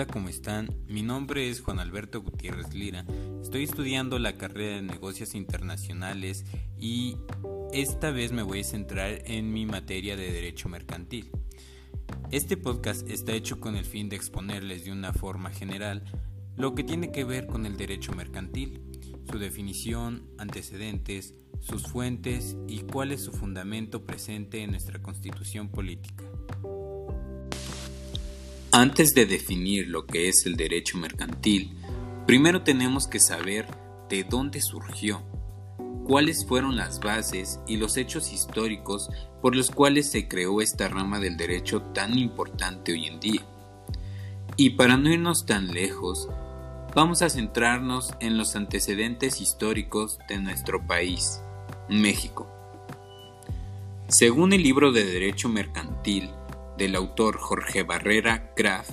Hola, 0.00 0.10
¿cómo 0.10 0.30
están? 0.30 0.74
Mi 0.88 1.02
nombre 1.02 1.50
es 1.50 1.60
Juan 1.60 1.78
Alberto 1.78 2.22
Gutiérrez 2.22 2.72
Lira. 2.72 3.04
Estoy 3.42 3.64
estudiando 3.64 4.18
la 4.18 4.38
carrera 4.38 4.76
de 4.76 4.82
negocios 4.82 5.34
internacionales 5.34 6.46
y 6.78 7.18
esta 7.74 8.10
vez 8.10 8.32
me 8.32 8.42
voy 8.42 8.60
a 8.60 8.64
centrar 8.64 9.20
en 9.26 9.52
mi 9.52 9.66
materia 9.66 10.16
de 10.16 10.32
derecho 10.32 10.70
mercantil. 10.70 11.30
Este 12.30 12.56
podcast 12.56 13.06
está 13.10 13.32
hecho 13.32 13.60
con 13.60 13.76
el 13.76 13.84
fin 13.84 14.08
de 14.08 14.16
exponerles 14.16 14.86
de 14.86 14.92
una 14.92 15.12
forma 15.12 15.50
general 15.50 16.02
lo 16.56 16.74
que 16.74 16.82
tiene 16.82 17.12
que 17.12 17.24
ver 17.24 17.46
con 17.46 17.66
el 17.66 17.76
derecho 17.76 18.12
mercantil, 18.12 18.80
su 19.30 19.38
definición, 19.38 20.30
antecedentes, 20.38 21.34
sus 21.60 21.82
fuentes 21.82 22.56
y 22.66 22.84
cuál 22.84 23.12
es 23.12 23.20
su 23.20 23.32
fundamento 23.32 24.06
presente 24.06 24.62
en 24.62 24.70
nuestra 24.70 25.02
constitución 25.02 25.68
política. 25.68 26.24
Antes 28.72 29.14
de 29.14 29.26
definir 29.26 29.88
lo 29.88 30.06
que 30.06 30.28
es 30.28 30.46
el 30.46 30.54
derecho 30.54 30.96
mercantil, 30.96 31.76
primero 32.24 32.62
tenemos 32.62 33.08
que 33.08 33.18
saber 33.18 33.66
de 34.08 34.22
dónde 34.22 34.62
surgió, 34.62 35.24
cuáles 36.04 36.46
fueron 36.46 36.76
las 36.76 37.00
bases 37.00 37.58
y 37.66 37.78
los 37.78 37.96
hechos 37.96 38.32
históricos 38.32 39.10
por 39.42 39.56
los 39.56 39.72
cuales 39.72 40.08
se 40.08 40.28
creó 40.28 40.60
esta 40.60 40.86
rama 40.88 41.18
del 41.18 41.36
derecho 41.36 41.82
tan 41.82 42.16
importante 42.16 42.92
hoy 42.92 43.06
en 43.06 43.18
día. 43.18 43.42
Y 44.56 44.70
para 44.70 44.96
no 44.96 45.10
irnos 45.10 45.46
tan 45.46 45.72
lejos, 45.72 46.28
vamos 46.94 47.22
a 47.22 47.30
centrarnos 47.30 48.14
en 48.20 48.38
los 48.38 48.54
antecedentes 48.54 49.40
históricos 49.40 50.20
de 50.28 50.38
nuestro 50.38 50.86
país, 50.86 51.40
México. 51.88 52.48
Según 54.06 54.52
el 54.52 54.62
libro 54.62 54.92
de 54.92 55.04
Derecho 55.04 55.48
Mercantil, 55.48 56.30
del 56.80 56.96
autor 56.96 57.36
Jorge 57.36 57.82
Barrera 57.82 58.54
Graf, 58.56 58.88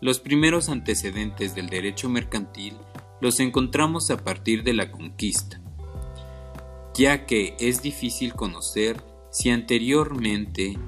los 0.00 0.20
primeros 0.20 0.68
antecedentes 0.68 1.56
del 1.56 1.68
derecho 1.68 2.08
mercantil 2.08 2.74
los 3.20 3.40
encontramos 3.40 4.12
a 4.12 4.22
partir 4.22 4.62
de 4.62 4.74
la 4.74 4.92
conquista, 4.92 5.60
ya 6.94 7.26
que 7.26 7.56
es 7.58 7.82
difícil 7.82 8.34
conocer 8.34 9.02
si 9.32 9.50
anteriormente 9.50 10.78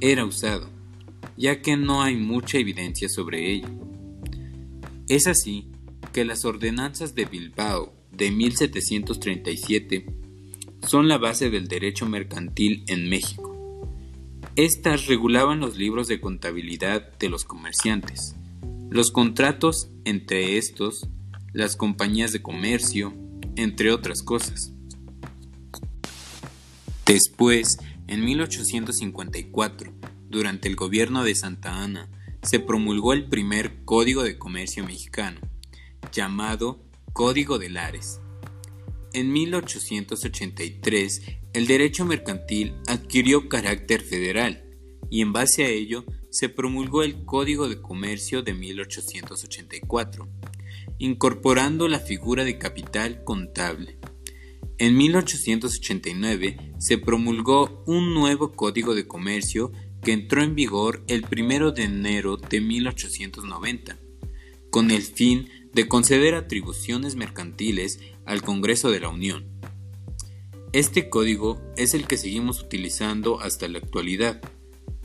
era 0.00 0.24
usado, 0.24 0.68
ya 1.36 1.62
que 1.62 1.76
no 1.76 2.02
hay 2.02 2.16
mucha 2.16 2.58
evidencia 2.58 3.08
sobre 3.08 3.52
ello. 3.52 3.68
Es 5.08 5.28
así 5.28 5.70
que 6.12 6.24
las 6.24 6.44
ordenanzas 6.44 7.14
de 7.14 7.26
Bilbao 7.26 7.94
de 8.10 8.32
1737 8.32 10.06
son 10.88 11.06
la 11.06 11.18
base 11.18 11.50
del 11.50 11.68
derecho 11.68 12.04
mercantil 12.04 12.82
en 12.88 13.08
México. 13.08 13.53
Estas 14.56 15.06
regulaban 15.06 15.58
los 15.58 15.76
libros 15.76 16.06
de 16.06 16.20
contabilidad 16.20 17.18
de 17.18 17.28
los 17.28 17.44
comerciantes, 17.44 18.36
los 18.88 19.10
contratos 19.10 19.88
entre 20.04 20.58
estos, 20.58 21.08
las 21.52 21.74
compañías 21.74 22.30
de 22.30 22.40
comercio, 22.40 23.12
entre 23.56 23.90
otras 23.90 24.22
cosas. 24.22 24.72
Después, 27.04 27.78
en 28.06 28.24
1854, 28.24 29.92
durante 30.28 30.68
el 30.68 30.76
gobierno 30.76 31.24
de 31.24 31.34
Santa 31.34 31.82
Ana, 31.82 32.08
se 32.44 32.60
promulgó 32.60 33.12
el 33.12 33.24
primer 33.24 33.84
Código 33.84 34.22
de 34.22 34.38
Comercio 34.38 34.84
mexicano, 34.84 35.40
llamado 36.12 36.80
Código 37.12 37.58
de 37.58 37.70
Lares. 37.70 38.20
En 39.12 39.32
1883 39.32 41.22
el 41.54 41.68
derecho 41.68 42.04
mercantil 42.04 42.74
adquirió 42.88 43.48
carácter 43.48 44.02
federal 44.02 44.64
y 45.08 45.20
en 45.20 45.32
base 45.32 45.64
a 45.64 45.68
ello 45.68 46.04
se 46.28 46.48
promulgó 46.48 47.04
el 47.04 47.24
Código 47.24 47.68
de 47.68 47.80
Comercio 47.80 48.42
de 48.42 48.54
1884, 48.54 50.28
incorporando 50.98 51.86
la 51.86 52.00
figura 52.00 52.42
de 52.42 52.58
capital 52.58 53.22
contable. 53.22 53.98
En 54.78 54.96
1889 54.96 56.72
se 56.78 56.98
promulgó 56.98 57.84
un 57.86 58.12
nuevo 58.12 58.50
Código 58.50 58.96
de 58.96 59.06
Comercio 59.06 59.70
que 60.02 60.12
entró 60.12 60.42
en 60.42 60.56
vigor 60.56 61.04
el 61.06 61.24
1 61.24 61.70
de 61.70 61.84
enero 61.84 62.36
de 62.36 62.60
1890, 62.60 63.96
con 64.70 64.90
el 64.90 65.02
fin 65.02 65.48
de 65.72 65.86
conceder 65.86 66.34
atribuciones 66.34 67.14
mercantiles 67.14 68.00
al 68.26 68.42
Congreso 68.42 68.90
de 68.90 68.98
la 68.98 69.08
Unión. 69.08 69.54
Este 70.74 71.08
código 71.08 71.62
es 71.76 71.94
el 71.94 72.08
que 72.08 72.16
seguimos 72.16 72.60
utilizando 72.60 73.40
hasta 73.40 73.68
la 73.68 73.78
actualidad, 73.78 74.40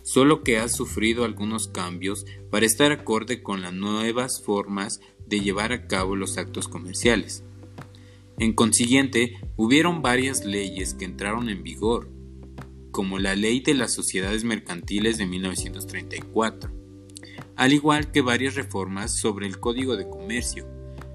solo 0.02 0.42
que 0.42 0.58
ha 0.58 0.68
sufrido 0.68 1.26
algunos 1.26 1.68
cambios 1.68 2.26
para 2.50 2.66
estar 2.66 2.92
acorde 2.92 3.44
con 3.44 3.62
las 3.62 3.72
nuevas 3.72 4.42
formas 4.42 5.00
de 5.28 5.42
llevar 5.42 5.72
a 5.72 5.86
cabo 5.86 6.16
los 6.16 6.40
actos 6.40 6.68
comerciales. 6.68 7.44
En 8.40 8.54
consiguiente, 8.54 9.38
hubieron 9.58 10.02
varias 10.02 10.44
leyes 10.44 10.96
que 10.96 11.06
entraron 11.06 11.50
en 11.50 11.62
vigor, 11.62 12.10
como 12.90 13.20
la 13.20 13.36
Ley 13.36 13.60
de 13.60 13.76
las 13.76 13.94
Sociedades 13.94 14.44
Mercantiles 14.44 15.20
de 15.20 15.28
1934, 15.28 16.72
al 17.56 17.74
igual 17.74 18.12
que 18.12 18.22
varias 18.22 18.56
reformas 18.56 19.20
sobre 19.20 19.46
el 19.46 19.60
Código 19.60 19.98
de 19.98 20.10
Comercio. 20.10 20.68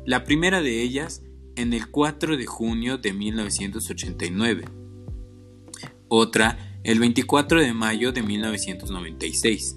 La 0.07 0.23
primera 0.23 0.63
de 0.63 0.81
ellas 0.81 1.25
en 1.57 1.73
el 1.73 1.91
4 1.91 2.37
de 2.37 2.47
junio 2.47 2.99
de 2.99 3.13
1989, 3.13 4.65
otra 6.09 6.81
el 6.85 6.99
24 6.99 7.61
de 7.61 7.73
mayo 7.73 8.13
de 8.13 8.23
1996, 8.23 9.77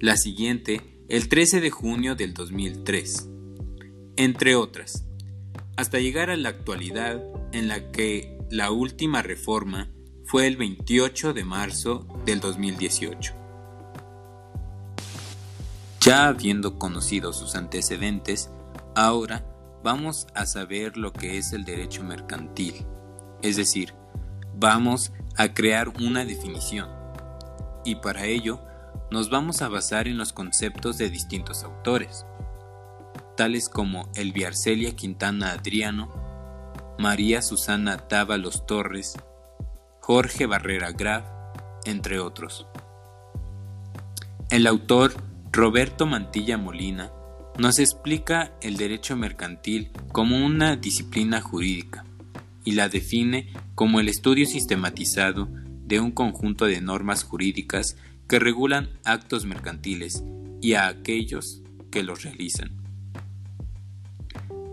la 0.00 0.16
siguiente 0.16 1.04
el 1.08 1.28
13 1.28 1.60
de 1.60 1.70
junio 1.70 2.16
del 2.16 2.34
2003, 2.34 3.28
entre 4.16 4.56
otras, 4.56 5.04
hasta 5.76 6.00
llegar 6.00 6.30
a 6.30 6.36
la 6.36 6.48
actualidad 6.48 7.22
en 7.52 7.68
la 7.68 7.92
que 7.92 8.38
la 8.50 8.70
última 8.70 9.22
reforma 9.22 9.90
fue 10.24 10.46
el 10.46 10.56
28 10.56 11.32
de 11.32 11.44
marzo 11.44 12.06
del 12.24 12.40
2018. 12.40 13.34
Ya 16.00 16.28
habiendo 16.28 16.78
conocido 16.78 17.32
sus 17.32 17.54
antecedentes, 17.54 18.50
ahora 18.94 19.44
vamos 19.82 20.26
a 20.34 20.46
saber 20.46 20.96
lo 20.96 21.12
que 21.12 21.38
es 21.38 21.52
el 21.52 21.64
derecho 21.64 22.02
mercantil, 22.02 22.86
es 23.42 23.56
decir, 23.56 23.94
vamos 24.54 25.12
a 25.36 25.52
crear 25.54 25.88
una 25.88 26.24
definición. 26.24 26.88
Y 27.84 27.96
para 27.96 28.26
ello 28.26 28.60
nos 29.10 29.30
vamos 29.30 29.62
a 29.62 29.68
basar 29.68 30.08
en 30.08 30.18
los 30.18 30.32
conceptos 30.32 30.98
de 30.98 31.10
distintos 31.10 31.62
autores, 31.62 32.26
tales 33.36 33.68
como 33.68 34.08
Elviarcelia 34.14 34.96
Quintana 34.96 35.52
Adriano, 35.52 36.10
María 36.98 37.42
Susana 37.42 38.04
Dávalos 38.08 38.66
Torres, 38.66 39.14
Jorge 40.00 40.46
Barrera 40.46 40.92
Graf, 40.92 41.24
entre 41.84 42.18
otros. 42.18 42.66
El 44.50 44.66
autor 44.66 45.12
Roberto 45.52 46.06
Mantilla 46.06 46.58
Molina 46.58 47.10
nos 47.58 47.78
explica 47.78 48.52
el 48.60 48.76
derecho 48.76 49.16
mercantil 49.16 49.90
como 50.12 50.44
una 50.44 50.76
disciplina 50.76 51.40
jurídica 51.40 52.04
y 52.64 52.72
la 52.72 52.88
define 52.88 53.52
como 53.74 54.00
el 54.00 54.08
estudio 54.08 54.44
sistematizado 54.44 55.48
de 55.86 56.00
un 56.00 56.10
conjunto 56.10 56.66
de 56.66 56.80
normas 56.80 57.22
jurídicas 57.22 57.96
que 58.28 58.38
regulan 58.38 58.90
actos 59.04 59.46
mercantiles 59.46 60.22
y 60.60 60.74
a 60.74 60.88
aquellos 60.88 61.62
que 61.90 62.02
los 62.02 62.24
realizan. 62.24 62.72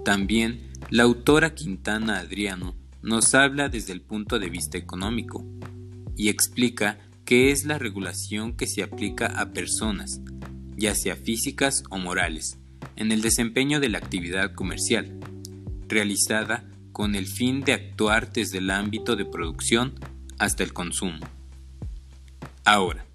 También 0.04 0.72
la 0.90 1.04
autora 1.04 1.56
Quintana 1.56 2.20
Adriano 2.20 2.76
nos 3.02 3.34
habla 3.36 3.70
desde 3.70 3.94
el 3.94 4.02
punto 4.02 4.40
de 4.40 4.50
vista 4.50 4.78
económico 4.78 5.46
y 6.18 6.30
explica 6.30 7.00
qué 7.26 7.52
es 7.52 7.64
la 7.64 7.78
regulación 7.78 8.58
que 8.58 8.68
se 8.68 8.84
aplica 8.84 9.28
a 9.28 9.54
personas, 9.54 10.20
ya 10.76 10.96
sea 10.96 11.16
físicas 11.16 11.84
o 11.90 11.98
morales, 11.98 12.58
en 12.96 13.12
el 13.12 13.22
desempeño 13.22 13.80
de 13.80 13.90
la 13.90 13.98
actividad 13.98 14.54
comercial, 14.54 15.20
realizada 15.88 16.66
con 16.92 17.16
el 17.16 17.28
fin 17.28 17.62
de 17.62 17.74
actuar 17.74 18.32
desde 18.32 18.60
el 18.60 18.70
ámbito 18.70 19.16
de 19.16 19.26
producción 19.26 19.96
hasta 20.40 20.64
el 20.64 20.74
consumo. 20.74 21.20
Ahora, 22.66 23.06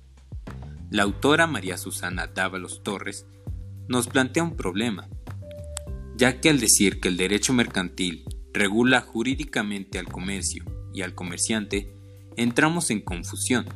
la 0.91 1.05
autora 1.05 1.47
María 1.47 1.79
Susana 1.79 2.27
Dávalos 2.27 2.83
Torres 2.83 3.27
nos 3.89 4.09
plantea 4.09 4.43
un 4.43 4.57
problema, 4.57 5.09
ya 6.17 6.41
que 6.41 6.51
al 6.51 6.61
decir 6.61 7.01
que 7.01 7.09
el 7.09 7.17
derecho 7.17 7.53
mercantil 7.53 8.25
regula 8.53 9.01
jurídicamente 9.01 9.99
al 9.99 10.07
comercio 10.07 10.65
y 10.93 11.03
al 11.03 11.15
comerciante, 11.15 11.95
entramos 12.37 12.91
en 12.91 13.01
confusión, 13.01 13.67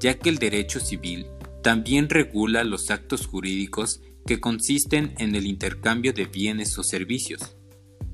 ya 0.00 0.18
que 0.18 0.28
el 0.30 0.38
derecho 0.38 0.80
civil 0.80 1.26
también 1.62 2.08
regula 2.08 2.64
los 2.64 2.90
actos 2.90 3.26
jurídicos 3.26 4.00
que 4.26 4.40
consisten 4.40 5.14
en 5.18 5.34
el 5.34 5.46
intercambio 5.46 6.12
de 6.12 6.26
bienes 6.26 6.78
o 6.78 6.82
servicios, 6.82 7.56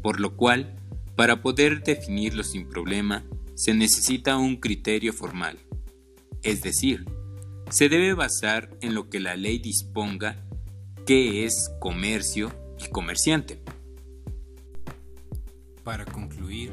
por 0.03 0.21
lo 0.21 0.37
cual, 0.37 0.77
para 1.17 1.43
poder 1.43 1.83
definirlo 1.83 2.43
sin 2.45 2.69
problema, 2.69 3.25
se 3.55 3.75
necesita 3.75 4.37
un 4.37 4.57
criterio 4.57 5.13
formal, 5.13 5.59
es 6.43 6.63
decir, 6.63 7.05
se 7.71 7.89
debe 7.89 8.15
basar 8.15 8.71
en 8.81 8.95
lo 8.95 9.11
que 9.11 9.21
la 9.21 9.37
ley 9.37 9.59
disponga 9.59 10.47
qué 11.07 11.45
es 11.45 11.71
comercio 11.81 12.53
y 12.79 12.89
comerciante. 12.91 13.61
Para 15.85 16.05
concluir, 16.05 16.73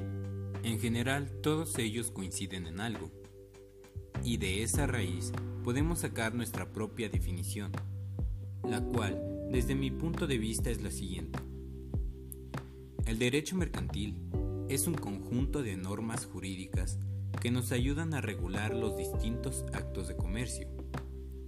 en 0.64 0.80
general 0.80 1.32
todos 1.42 1.78
ellos 1.78 2.12
coinciden 2.12 2.68
en 2.68 2.80
algo, 2.80 3.12
y 4.24 4.38
de 4.38 4.64
esa 4.64 4.88
raíz 4.88 5.32
podemos 5.64 6.00
sacar 6.00 6.34
nuestra 6.34 6.72
propia 6.72 7.10
definición, 7.10 7.72
la 8.70 8.82
cual, 8.82 9.48
desde 9.52 9.76
mi 9.76 9.92
punto 9.92 10.28
de 10.28 10.38
vista, 10.38 10.70
es 10.70 10.82
la 10.82 10.92
siguiente. 10.92 11.40
El 13.06 13.20
derecho 13.20 13.56
mercantil 13.56 14.16
es 14.70 14.88
un 14.88 14.96
conjunto 14.96 15.62
de 15.62 15.78
normas 15.78 16.26
jurídicas 16.26 16.98
que 17.42 17.52
nos 17.52 17.72
ayudan 17.72 18.14
a 18.14 18.22
regular 18.22 18.74
los 18.74 18.98
distintos 18.98 19.66
actos 19.74 20.08
de 20.08 20.16
comercio, 20.16 20.68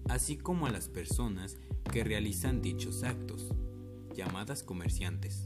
así 0.08 0.38
como 0.38 0.68
a 0.68 0.72
las 0.72 0.88
personas 0.88 1.58
que 1.92 2.04
realizan 2.04 2.62
dichos 2.62 3.04
actos, 3.04 3.48
llamadas 4.16 4.62
comerciantes, 4.62 5.44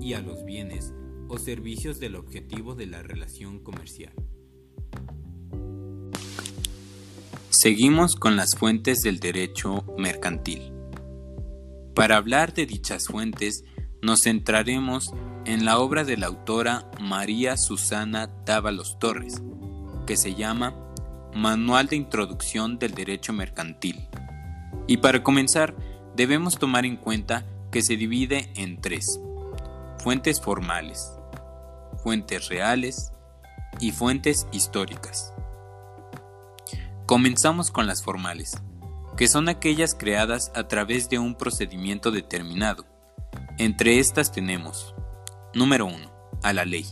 y 0.00 0.14
a 0.14 0.22
los 0.22 0.44
bienes 0.44 0.94
o 1.28 1.38
servicios 1.38 2.00
del 2.00 2.16
objetivo 2.16 2.74
de 2.74 2.86
la 2.86 3.02
relación 3.02 3.58
comercial. 3.58 4.14
Seguimos 7.56 8.16
con 8.16 8.34
las 8.34 8.56
fuentes 8.56 9.02
del 9.02 9.20
derecho 9.20 9.84
mercantil. 9.96 10.72
Para 11.94 12.16
hablar 12.16 12.52
de 12.52 12.66
dichas 12.66 13.06
fuentes, 13.06 13.62
nos 14.02 14.22
centraremos 14.22 15.14
en 15.44 15.64
la 15.64 15.78
obra 15.78 16.02
de 16.02 16.16
la 16.16 16.26
autora 16.26 16.90
María 17.00 17.56
Susana 17.56 18.28
Dávalos 18.44 18.98
Torres, 18.98 19.40
que 20.04 20.16
se 20.16 20.34
llama 20.34 20.74
Manual 21.32 21.86
de 21.86 21.94
Introducción 21.94 22.80
del 22.80 22.92
Derecho 22.92 23.32
Mercantil. 23.32 24.08
Y 24.88 24.96
para 24.96 25.22
comenzar, 25.22 25.76
debemos 26.16 26.58
tomar 26.58 26.84
en 26.84 26.96
cuenta 26.96 27.46
que 27.70 27.82
se 27.82 27.96
divide 27.96 28.52
en 28.56 28.80
tres. 28.80 29.20
Fuentes 29.98 30.40
formales, 30.40 31.08
fuentes 32.02 32.48
reales 32.48 33.12
y 33.78 33.92
fuentes 33.92 34.48
históricas. 34.50 35.33
Comenzamos 37.06 37.70
con 37.70 37.86
las 37.86 38.02
formales, 38.02 38.62
que 39.16 39.28
son 39.28 39.48
aquellas 39.48 39.94
creadas 39.94 40.50
a 40.54 40.68
través 40.68 41.08
de 41.08 41.18
un 41.18 41.36
procedimiento 41.36 42.10
determinado. 42.10 42.86
Entre 43.58 43.98
estas 43.98 44.32
tenemos, 44.32 44.94
número 45.54 45.86
1, 45.86 45.96
a 46.42 46.52
la 46.52 46.64
ley, 46.64 46.86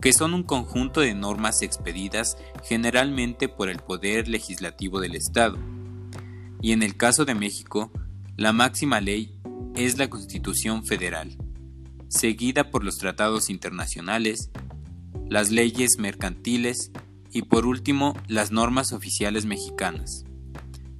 que 0.00 0.12
son 0.12 0.34
un 0.34 0.42
conjunto 0.42 1.00
de 1.00 1.14
normas 1.14 1.62
expedidas 1.62 2.36
generalmente 2.64 3.48
por 3.48 3.68
el 3.68 3.78
Poder 3.78 4.28
Legislativo 4.28 5.00
del 5.00 5.14
Estado. 5.14 5.58
Y 6.60 6.72
en 6.72 6.82
el 6.82 6.96
caso 6.96 7.24
de 7.24 7.34
México, 7.34 7.92
la 8.36 8.52
máxima 8.52 9.00
ley 9.00 9.40
es 9.74 9.98
la 9.98 10.08
Constitución 10.08 10.84
Federal 10.84 11.36
seguida 12.08 12.70
por 12.70 12.84
los 12.84 12.96
tratados 12.96 13.50
internacionales, 13.50 14.50
las 15.28 15.50
leyes 15.50 15.98
mercantiles 15.98 16.90
y 17.32 17.42
por 17.42 17.66
último 17.66 18.14
las 18.28 18.50
normas 18.50 18.92
oficiales 18.92 19.46
mexicanas. 19.46 20.24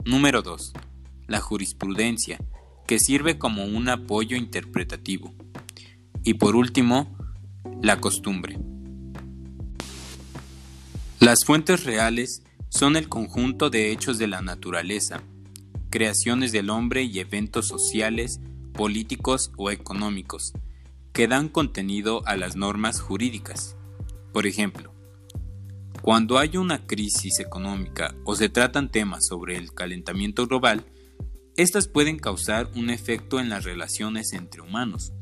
Número 0.05 0.43
2. 0.43 0.73
La 1.27 1.41
jurisprudencia, 1.41 2.39
que 2.87 2.99
sirve 2.99 3.39
como 3.39 3.65
un 3.65 3.89
apoyo 3.89 4.37
interpretativo. 4.37 5.35
Y 6.23 6.35
por 6.35 6.57
último, 6.57 7.17
la 7.83 8.01
costumbre. 8.01 8.59
Las 11.19 11.45
fuentes 11.45 11.85
reales 11.85 12.43
son 12.69 12.97
el 12.97 13.09
conjunto 13.09 13.71
de 13.71 13.91
hechos 13.91 14.19
de 14.19 14.29
la 14.29 14.43
naturaleza, 14.43 15.23
creaciones 15.91 16.53
del 16.53 16.71
hombre 16.71 17.05
y 17.05 17.19
eventos 17.19 17.67
sociales, 17.67 18.41
políticos 18.75 19.51
o 19.57 19.71
económicos, 19.71 20.53
que 21.13 21.27
dan 21.27 21.49
contenido 21.49 22.23
a 22.27 22.37
las 22.37 22.55
normas 22.55 23.01
jurídicas. 23.01 23.77
Por 24.33 24.47
ejemplo, 24.47 24.93
cuando 26.03 26.39
hay 26.39 26.57
una 26.57 26.87
crisis 26.87 27.41
económica 27.41 28.15
o 28.25 28.37
se 28.37 28.49
tratan 28.49 28.91
temas 28.91 29.27
sobre 29.27 29.57
el 29.57 29.73
calentamiento 29.73 30.47
global, 30.47 30.85
estas 31.57 31.89
pueden 31.89 32.19
causar 32.19 32.71
un 32.77 32.91
efecto 32.91 33.41
en 33.41 33.49
las 33.49 33.65
relaciones 33.65 34.33
entre 34.33 34.61
humanos, 34.61 35.13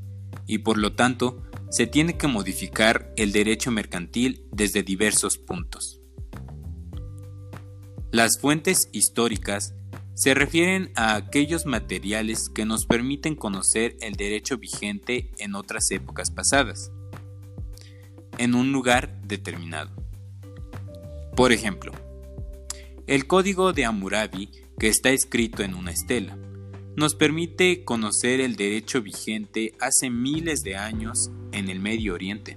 y 0.47 0.59
por 0.59 0.79
lo 0.79 0.95
tanto 0.95 1.43
se 1.71 1.87
tiene 1.87 2.17
que 2.17 2.27
modificar 2.27 3.13
el 3.17 3.33
derecho 3.33 3.71
mercantil 3.71 4.47
desde 4.53 4.83
diversos 4.83 5.39
puntos. 5.39 6.01
Las 8.11 8.39
fuentes 8.39 8.89
históricas 8.93 9.75
se 10.15 10.35
refieren 10.35 10.93
a 10.95 11.17
aquellos 11.17 11.67
materiales 11.67 12.49
que 12.49 12.65
nos 12.65 12.87
permiten 12.87 13.35
conocer 13.35 13.97
el 14.01 14.15
derecho 14.15 14.59
vigente 14.59 15.33
en 15.39 15.57
otras 15.57 15.91
épocas 15.91 16.31
pasadas, 16.31 16.93
en 18.39 18.55
un 18.55 18.71
lugar 18.71 19.21
determinado. 19.23 20.04
Por 21.37 21.51
ejemplo, 21.51 21.91
el 23.09 23.27
código 23.27 23.73
de 23.73 23.85
Hammurabi, 23.85 24.51
que 24.79 24.87
está 24.87 25.11
escrito 25.11 25.65
en 25.65 25.75
una 25.75 25.91
estela, 25.91 26.39
nos 26.97 27.17
permite 27.17 27.83
conocer 27.83 28.41
el 28.41 28.55
derecho 28.55 29.03
vigente 29.03 29.73
hace 29.81 30.11
miles 30.11 30.63
de 30.63 30.77
años 30.77 31.33
en 31.51 31.69
el 31.71 31.81
Medio 31.81 32.15
Oriente. 32.15 32.57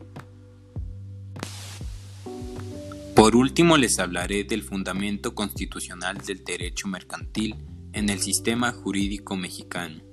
Por 3.16 3.36
último 3.36 3.78
les 3.78 3.98
hablaré 3.98 4.44
del 4.44 4.62
fundamento 4.62 5.34
constitucional 5.34 6.20
del 6.20 6.44
derecho 6.44 6.88
mercantil 6.88 7.56
en 7.94 8.10
el 8.10 8.20
sistema 8.20 8.72
jurídico 8.74 9.36
mexicano. 9.36 10.04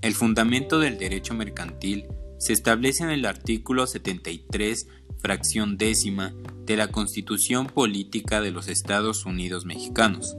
El 0.00 0.14
fundamento 0.14 0.80
del 0.80 0.98
derecho 0.98 1.34
mercantil 1.34 2.06
se 2.40 2.52
establece 2.52 3.04
en 3.04 3.10
el 3.10 3.26
artículo 3.26 3.86
73, 3.86 4.88
fracción 5.20 5.78
décima 5.78 6.34
de 6.66 6.76
la 6.76 6.88
Constitución 6.88 7.66
Política 7.66 8.40
de 8.40 8.50
los 8.50 8.68
Estados 8.68 9.24
Unidos 9.24 9.64
Mexicanos, 9.64 10.36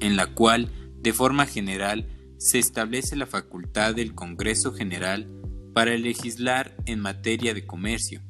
en 0.00 0.16
la 0.16 0.34
cual, 0.34 0.70
de 1.00 1.12
forma 1.12 1.46
general, 1.46 2.08
se 2.38 2.58
establece 2.58 3.16
la 3.16 3.26
facultad 3.26 3.94
del 3.94 4.14
Congreso 4.14 4.72
General 4.72 5.30
para 5.74 5.96
legislar 5.96 6.74
en 6.86 7.00
materia 7.00 7.54
de 7.54 7.66
comercio, 7.66 8.22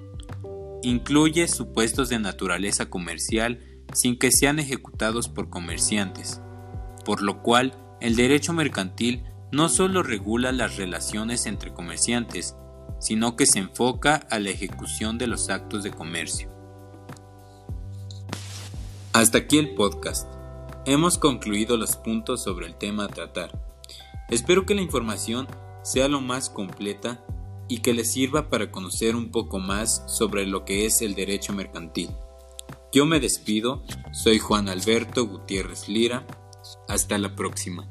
Incluye 0.82 1.46
supuestos 1.46 2.08
de 2.08 2.18
naturaleza 2.18 2.88
comercial 2.88 3.60
sin 3.92 4.18
que 4.18 4.30
sean 4.32 4.58
ejecutados 4.58 5.28
por 5.28 5.50
comerciantes, 5.50 6.40
por 7.04 7.20
lo 7.20 7.42
cual 7.42 7.74
el 8.00 8.16
derecho 8.16 8.54
mercantil 8.54 9.24
no 9.52 9.68
solo 9.68 10.02
regula 10.02 10.52
las 10.52 10.76
relaciones 10.76 11.44
entre 11.44 11.74
comerciantes, 11.74 12.56
sino 12.98 13.36
que 13.36 13.44
se 13.44 13.58
enfoca 13.58 14.14
a 14.30 14.38
la 14.38 14.50
ejecución 14.50 15.18
de 15.18 15.26
los 15.26 15.50
actos 15.50 15.82
de 15.82 15.90
comercio. 15.90 16.49
Hasta 19.12 19.38
aquí 19.38 19.58
el 19.58 19.74
podcast. 19.74 20.32
Hemos 20.86 21.18
concluido 21.18 21.76
los 21.76 21.96
puntos 21.96 22.44
sobre 22.44 22.66
el 22.66 22.76
tema 22.76 23.06
a 23.06 23.08
tratar. 23.08 23.50
Espero 24.28 24.64
que 24.64 24.76
la 24.76 24.82
información 24.82 25.48
sea 25.82 26.06
lo 26.06 26.20
más 26.20 26.48
completa 26.48 27.24
y 27.66 27.78
que 27.78 27.92
les 27.92 28.12
sirva 28.12 28.48
para 28.48 28.70
conocer 28.70 29.16
un 29.16 29.32
poco 29.32 29.58
más 29.58 30.04
sobre 30.06 30.46
lo 30.46 30.64
que 30.64 30.86
es 30.86 31.02
el 31.02 31.16
derecho 31.16 31.52
mercantil. 31.52 32.10
Yo 32.92 33.04
me 33.04 33.18
despido, 33.18 33.82
soy 34.12 34.38
Juan 34.38 34.68
Alberto 34.68 35.26
Gutiérrez 35.26 35.88
Lira, 35.88 36.24
hasta 36.86 37.18
la 37.18 37.34
próxima. 37.34 37.90